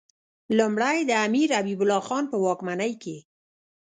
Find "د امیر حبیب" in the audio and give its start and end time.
1.05-1.79